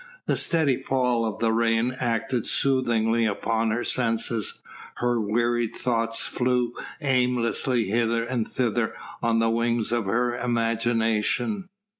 [0.25, 4.63] The steady fall of the rain acted soothingly upon her senses;
[4.95, 11.69] her wearied thoughts flew aimlessly hither and thither on the wings of her imagination.